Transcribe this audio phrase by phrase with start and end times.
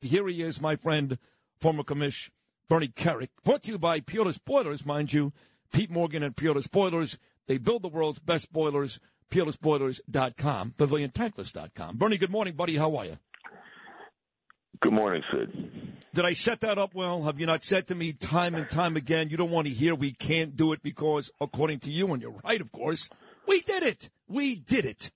[0.00, 1.18] Here he is, my friend,
[1.60, 2.30] former commish
[2.68, 3.30] Bernie Kerik.
[3.44, 5.32] Brought to you by Peerless Boilers, mind you.
[5.72, 7.18] Pete Morgan and Peerless Boilers.
[7.46, 9.00] They build the world's best boilers.
[9.30, 11.96] PeerlessBoilers.com, PavilionTankless.com.
[11.96, 12.76] Bernie, good morning, buddy.
[12.76, 13.18] How are you?
[14.80, 15.96] Good morning, Sid.
[16.14, 17.24] Did I set that up well?
[17.24, 19.94] Have you not said to me time and time again, you don't want to hear
[19.94, 23.10] we can't do it because, according to you, and you're right, of course,
[23.46, 24.08] we did it.
[24.26, 25.10] We did it.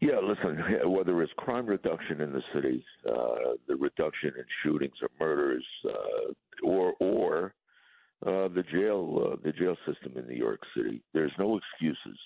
[0.00, 5.08] Yeah, listen, whether it's crime reduction in the cities, uh, the reduction in shootings or
[5.18, 7.54] murders, uh, or or
[8.26, 12.18] uh, the jail uh, the jail system in New York City, there's no excuses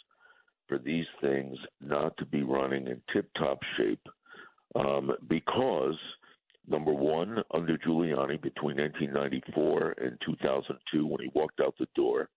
[0.69, 4.07] for these things not to be running in tip-top shape
[4.75, 5.99] um, because
[6.69, 12.29] number one, under Giuliani between 1994 and 2002, when he walked out the door,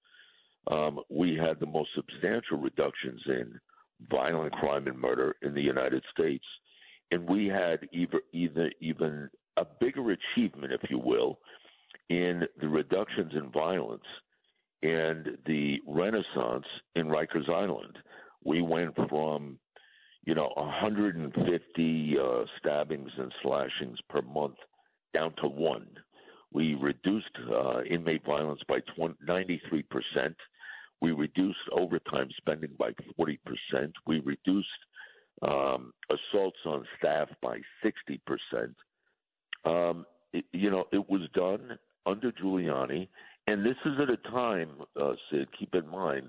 [0.67, 3.59] um, we had the most substantial reductions in
[4.09, 6.45] violent crime and murder in the United States.
[7.11, 11.39] And we had either, either even a bigger achievement, if you will,
[12.09, 14.03] in the reductions in violence
[14.83, 17.97] and the renaissance in Rikers Island.
[18.43, 19.57] We went from,
[20.25, 24.57] you know, 150 uh, stabbings and slashings per month
[25.13, 25.87] down to one.
[26.51, 30.35] We reduced uh, inmate violence by 20, 93 percent
[31.05, 32.89] we reduced overtime spending by
[33.19, 33.37] 40%.
[34.07, 34.67] We reduced
[35.43, 38.73] um, assaults on staff by 60%.
[39.65, 43.07] Um, it, you know, it was done under Giuliani.
[43.45, 46.27] And this is at a time, uh, Sid, keep in mind,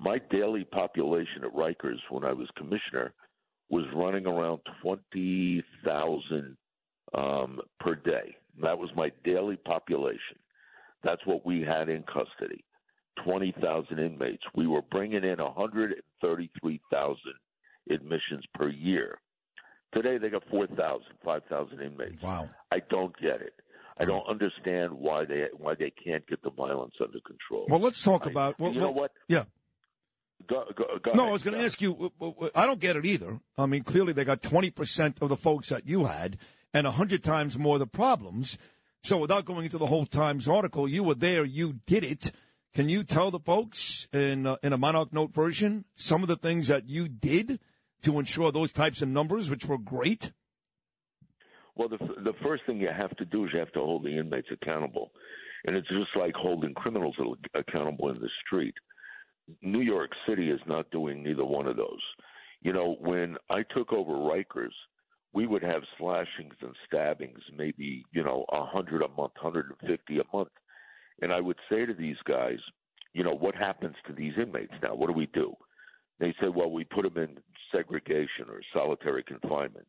[0.00, 3.14] my daily population at Rikers when I was commissioner
[3.70, 6.56] was running around 20,000
[7.16, 8.34] um, per day.
[8.60, 10.40] That was my daily population.
[11.04, 12.64] That's what we had in custody.
[13.24, 14.42] 20,000 inmates.
[14.54, 17.16] We were bringing in 133,000
[17.90, 19.18] admissions per year.
[19.92, 22.22] Today they got 4,000, 5,000 inmates.
[22.22, 22.50] Wow.
[22.72, 23.54] I don't get it.
[23.96, 27.66] I don't understand why they why they can't get the violence under control.
[27.68, 28.58] Well, let's talk about.
[28.58, 29.12] Well, you know what?
[29.28, 29.44] Yeah.
[30.48, 32.10] Go, go, go no, ahead, I was going to ask you.
[32.56, 33.38] I don't get it either.
[33.56, 36.38] I mean, clearly they got twenty percent of the folks that you had,
[36.72, 38.58] and hundred times more the problems.
[39.04, 41.44] So, without going into the whole Times article, you were there.
[41.44, 42.32] You did it.
[42.74, 46.36] Can you tell the folks in uh, in a Monarch Note version some of the
[46.36, 47.60] things that you did
[48.02, 50.32] to ensure those types of numbers, which were great?
[51.76, 54.18] Well, the the first thing you have to do is you have to hold the
[54.18, 55.12] inmates accountable,
[55.64, 57.14] and it's just like holding criminals
[57.54, 58.74] accountable in the street.
[59.62, 62.02] New York City is not doing neither one of those.
[62.60, 64.74] You know, when I took over Rikers,
[65.32, 69.88] we would have slashings and stabbings, maybe you know a hundred a month, hundred and
[69.88, 70.50] fifty a month
[71.22, 72.58] and I would say to these guys,
[73.12, 74.94] you know, what happens to these inmates now?
[74.94, 75.54] What do we do?
[76.20, 77.38] They said, well, we put them in
[77.72, 79.86] segregation or solitary confinement.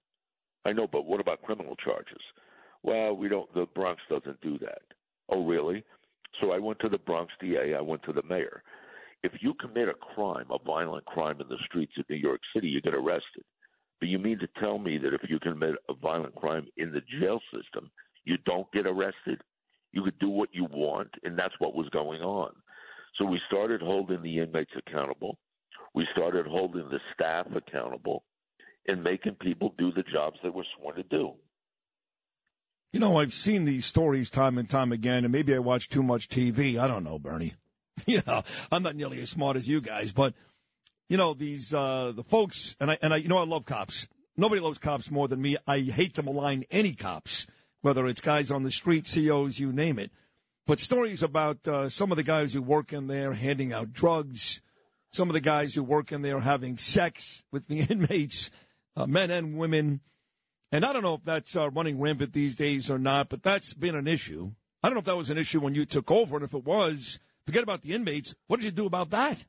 [0.65, 2.21] I know, but what about criminal charges?
[2.83, 3.51] Well, we don't.
[3.53, 4.81] The Bronx doesn't do that.
[5.29, 5.83] Oh, really?
[6.41, 7.73] So I went to the Bronx DA.
[7.75, 8.63] I went to the mayor.
[9.23, 12.67] If you commit a crime, a violent crime in the streets of New York City,
[12.67, 13.43] you get arrested.
[13.99, 17.01] But you mean to tell me that if you commit a violent crime in the
[17.19, 17.89] jail system,
[18.23, 19.41] you don't get arrested?
[19.95, 22.51] You could do what you want, and that's what was going on.
[23.17, 25.37] So we started holding the inmates accountable.
[25.93, 28.25] We started holding the staff accountable
[28.87, 31.31] and making people do the jobs they were sworn to do.
[32.91, 36.03] You know, I've seen these stories time and time again, and maybe I watch too
[36.03, 36.77] much TV.
[36.77, 37.53] I don't know, Bernie.
[38.05, 40.33] you know, I'm not nearly as smart as you guys, but
[41.07, 44.07] you know these uh, the folks, and I and I, you know, I love cops.
[44.35, 45.55] Nobody loves cops more than me.
[45.65, 47.47] I hate to malign any cops
[47.85, 50.09] whether it's guys on the street, COs, you name it.
[50.65, 54.59] But stories about uh, some of the guys who work in there handing out drugs,
[55.11, 58.49] some of the guys who work in there having sex with the inmates,
[58.97, 59.99] uh, men and women.
[60.71, 63.75] And I don't know if that's uh, running rampant these days or not, but that's
[63.75, 64.53] been an issue.
[64.81, 66.65] I don't know if that was an issue when you took over, and if it
[66.65, 68.33] was, forget about the inmates.
[68.47, 69.45] What did you do about that?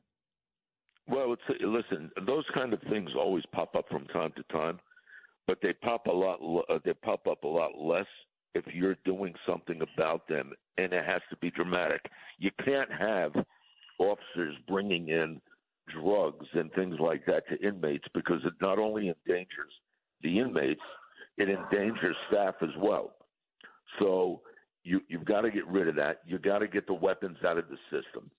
[1.07, 4.79] Well, listen, those kind of things always pop up from time to time,
[5.47, 6.39] but they pop a lot.
[6.69, 8.05] Uh, they pop up a lot less
[8.55, 12.01] if you're doing something about them, and it has to be dramatic.
[12.37, 13.33] You can't have
[13.99, 15.41] officers bringing in
[16.01, 19.71] drugs and things like that to inmates because it not only endangers
[20.21, 20.81] the inmates,
[21.37, 23.13] it endangers staff as well.
[23.99, 24.41] So
[24.83, 26.21] you you've got to get rid of that.
[26.25, 28.29] You've got to get the weapons out of the system,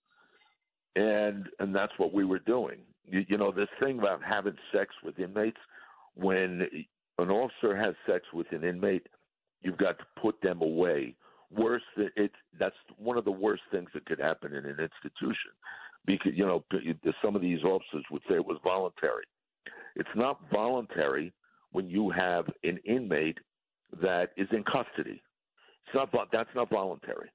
[0.97, 2.79] and and that's what we were doing.
[3.05, 5.59] You, you know this thing about having sex with inmates
[6.15, 6.67] when
[7.19, 9.07] an officer has sex with an inmate
[9.63, 11.15] You've got to put them away.
[11.51, 15.51] Worse, it's that's one of the worst things that could happen in an institution,
[16.05, 16.63] because you know
[17.25, 19.25] some of these officers would say it was voluntary.
[19.97, 21.33] It's not voluntary
[21.73, 23.39] when you have an inmate
[24.03, 25.23] that is in custody.
[25.87, 27.31] It's not that's not voluntary.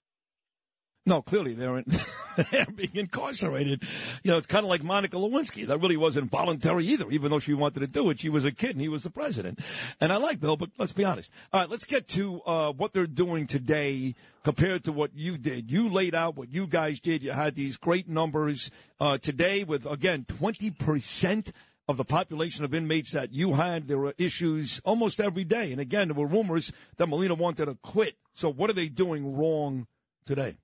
[1.05, 1.85] No, clearly they're, in,
[2.51, 3.83] they're being incarcerated.
[4.23, 5.67] You know, it's kind of like Monica Lewinsky.
[5.67, 8.21] That really wasn't voluntary either, even though she wanted to do it.
[8.21, 9.59] She was a kid and he was the president.
[9.99, 11.31] And I like Bill, but let's be honest.
[11.51, 15.69] All right, let's get to uh, what they're doing today compared to what you did.
[15.69, 17.21] You laid out what you guys did.
[17.21, 18.71] You had these great numbers
[19.01, 21.51] uh, today with, again, 20%
[21.89, 23.89] of the population of inmates that you had.
[23.89, 25.73] There were issues almost every day.
[25.73, 28.15] And again, there were rumors that Molina wanted to quit.
[28.35, 29.87] So what are they doing wrong
[30.25, 30.55] today?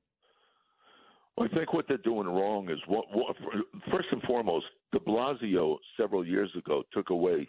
[1.40, 3.36] I think what they're doing wrong is what, what,
[3.92, 7.48] first and foremost, De Blasio several years ago took away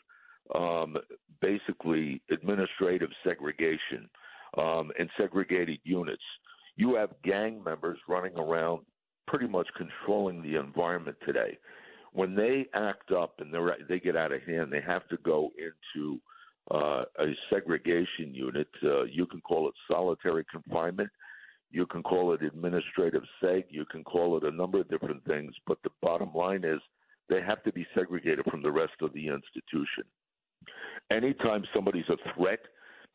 [0.54, 0.96] um,
[1.40, 4.08] basically administrative segregation
[4.56, 6.22] um, and segregated units.
[6.76, 8.82] You have gang members running around,
[9.26, 11.58] pretty much controlling the environment today.
[12.12, 13.58] When they act up and they
[13.88, 16.20] they get out of hand, they have to go into
[16.70, 18.68] uh, a segregation unit.
[18.82, 21.10] Uh, you can call it solitary confinement
[21.70, 23.64] you can call it administrative seg.
[23.68, 25.54] You can call it a number of different things.
[25.66, 26.80] But the bottom line is
[27.28, 30.04] they have to be segregated from the rest of the institution.
[31.10, 32.60] Anytime somebody's a threat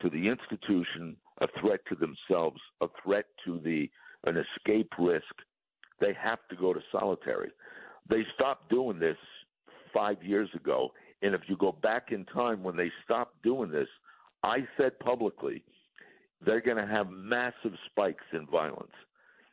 [0.01, 3.89] to the institution, a threat to themselves, a threat to the
[4.25, 5.23] an escape risk,
[5.99, 7.51] they have to go to solitary.
[8.09, 9.17] They stopped doing this
[9.93, 10.91] five years ago.
[11.21, 13.87] And if you go back in time when they stopped doing this,
[14.43, 15.63] I said publicly
[16.45, 18.91] they're going to have massive spikes in violence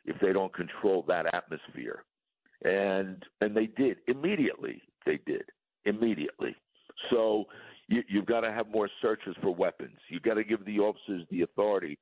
[0.05, 2.03] if they don't control that atmosphere.
[2.63, 4.81] And and they did immediately.
[5.05, 5.43] They did
[5.85, 6.55] immediately.
[7.09, 7.45] So
[7.87, 9.97] you, you've got to have more searches for weapons.
[10.09, 11.97] You've got to give the officers the authority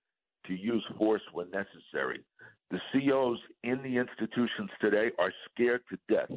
[0.48, 2.22] to use force when necessary.
[2.70, 6.32] The COs in the institutions today are scared to death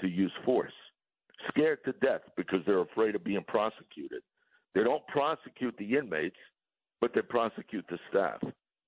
[0.00, 0.72] to use force.
[1.48, 4.22] Scared to death because they're afraid of being prosecuted.
[4.74, 6.36] They don't prosecute the inmates
[7.00, 8.40] but they prosecute the staff.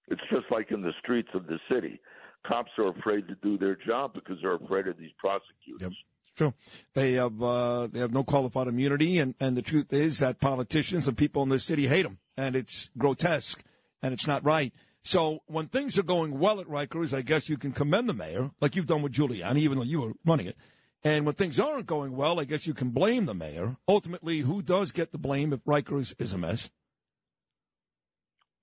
[0.08, 2.00] It's just like in the streets of the city.
[2.46, 5.80] Cops are afraid to do their job because they're afraid of these prosecutors.
[5.80, 5.92] Yep.
[6.36, 6.54] True.
[6.92, 11.08] They have uh, they have no qualified immunity, and, and the truth is that politicians
[11.08, 13.64] and people in this city hate them, and it's grotesque,
[14.02, 14.72] and it's not right.
[15.02, 18.50] So when things are going well at Rikers, I guess you can commend the mayor,
[18.60, 20.56] like you've done with Giuliani, even though you were running it.
[21.02, 23.76] And when things aren't going well, I guess you can blame the mayor.
[23.88, 26.70] Ultimately, who does get the blame if Rikers is a mess?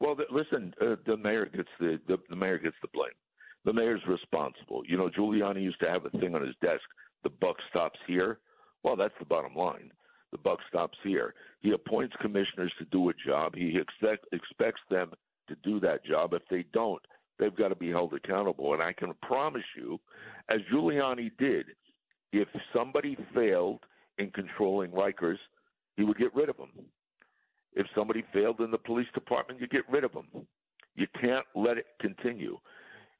[0.03, 3.13] Well, the, listen, uh, the mayor gets the, the the mayor gets the blame.
[3.63, 4.83] The mayor's responsible.
[4.85, 6.83] You know, Giuliani used to have a thing on his desk.
[7.23, 8.39] The buck stops here.
[8.83, 9.93] Well, that's the bottom line.
[10.33, 11.33] The buck stops here.
[11.61, 13.55] He appoints commissioners to do a job.
[13.55, 15.13] He expect, expects them
[15.47, 16.33] to do that job.
[16.33, 17.01] If they don't,
[17.39, 18.73] they've got to be held accountable.
[18.73, 20.01] And I can promise you,
[20.49, 21.67] as Giuliani did,
[22.33, 23.79] if somebody failed
[24.17, 25.39] in controlling Rikers,
[25.95, 26.71] he would get rid of them.
[27.75, 30.27] If somebody failed in the police department, you get rid of them.
[30.95, 32.57] You can't let it continue.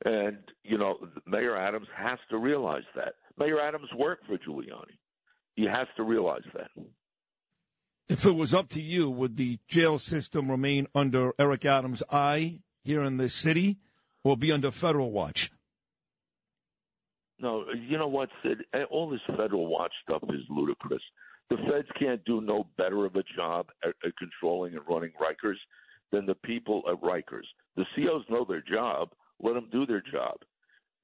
[0.05, 3.13] And, you know, Mayor Adams has to realize that.
[3.37, 4.97] Mayor Adams worked for Giuliani.
[5.55, 6.69] He has to realize that.
[8.09, 12.59] If it was up to you, would the jail system remain under Eric Adams' eye
[12.83, 13.77] here in this city
[14.23, 15.51] or be under federal watch?
[17.39, 18.59] No, you know what, Sid?
[18.91, 21.01] All this federal watch stuff is ludicrous.
[21.53, 25.57] The feds can't do no better of a job at, at controlling and running Rikers
[26.11, 27.45] than the people at Rikers.
[27.75, 29.09] The COs know their job.
[29.39, 30.37] Let them do their job.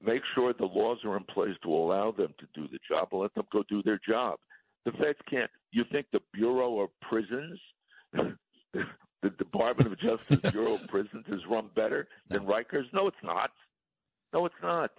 [0.04, 3.32] Make sure the laws are in place to allow them to do the job let
[3.34, 4.40] them go do their job.
[4.84, 5.50] The feds can't.
[5.70, 7.60] You think the Bureau of Prisons,
[8.12, 12.92] the Department of Justice Bureau of Prisons is run better than Rikers?
[12.92, 13.52] No, it's not.
[14.32, 14.90] No, it's not.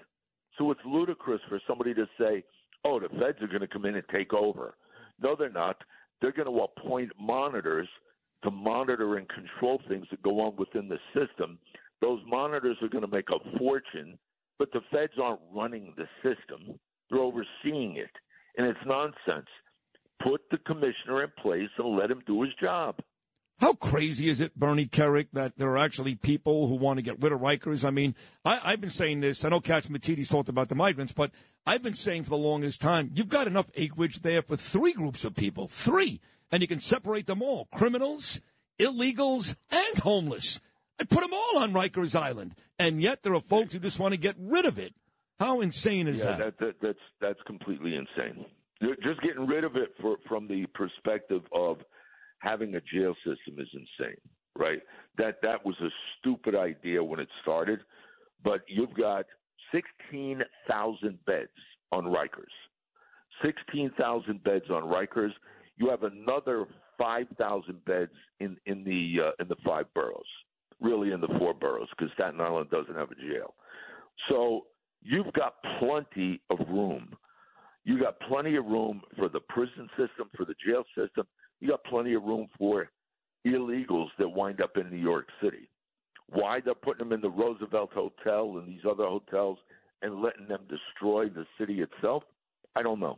[0.58, 2.46] So it's ludicrous for somebody to say,
[2.86, 4.76] oh, the feds are going to come in and take over.
[5.22, 5.78] No, they're not.
[6.22, 7.88] They're going to appoint monitors
[8.44, 11.60] to monitor and control things that go on within the system.
[12.02, 14.18] Those monitors are going to make a fortune,
[14.58, 16.80] but the feds aren't running the system.
[17.10, 18.10] They're overseeing it.
[18.58, 19.48] And it's nonsense.
[20.24, 22.96] Put the commissioner in place and let him do his job.
[23.62, 27.22] How crazy is it, Bernie Kerik, that there are actually people who want to get
[27.22, 27.86] rid of Rikers?
[27.86, 29.46] I mean, I, have been saying this.
[29.46, 31.30] I know Catsimatidis talked about the migrants, but
[31.64, 35.24] I've been saying for the longest time, you've got enough acreage there for three groups
[35.24, 36.20] of people, three,
[36.52, 38.42] and you can separate them all: criminals,
[38.80, 40.60] illegals, and homeless.
[41.00, 44.14] I'd put them all on Rikers Island, and yet there are folks who just want
[44.14, 44.96] to get rid of it.
[45.40, 46.38] How insane is yeah, that?
[46.38, 48.44] that, that that's that's completely insane.
[49.04, 51.78] Just getting rid of it for, from the perspective of
[52.42, 54.18] having a jail system is insane,
[54.58, 54.82] right?
[55.18, 57.80] That that was a stupid idea when it started,
[58.44, 59.26] but you've got
[59.72, 61.50] 16,000 beds
[61.92, 62.52] on Rikers.
[63.44, 65.32] 16,000 beds on Rikers.
[65.78, 66.68] You have another
[67.02, 70.28] five thousand beds in in the uh, in the five boroughs,
[70.80, 73.56] really in the four boroughs, because Staten Island doesn't have a jail.
[74.30, 74.68] So
[75.02, 77.16] you've got plenty of room.
[77.84, 81.26] You got plenty of room for the prison system, for the jail system.
[81.62, 82.90] You got plenty of room for
[83.46, 85.70] illegals that wind up in New York City.
[86.30, 89.60] Why they're putting them in the Roosevelt Hotel and these other hotels
[90.02, 92.24] and letting them destroy the city itself,
[92.76, 93.18] I don't know.